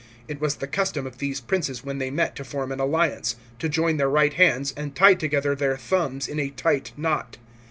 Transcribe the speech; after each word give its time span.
It 0.27 0.41
was 0.41 0.55
the 0.55 0.65
custom 0.65 1.05
of 1.05 1.19
these 1.19 1.39
princes 1.39 1.83
when 1.83 1.99
they 1.99 2.09
met 2.09 2.35
to 2.37 2.43
form 2.43 2.71
an 2.71 2.79
alliance, 2.79 3.35
to 3.59 3.69
join 3.69 3.97
their 3.97 4.09
right 4.09 4.33
hands 4.33 4.73
and 4.75 4.95
tie 4.95 5.13
together 5.13 5.53
their 5.53 5.77
thumbs 5.77 6.27
in 6.27 6.39
a 6.39 6.49
tight 6.49 6.91
knot. 6.97 7.37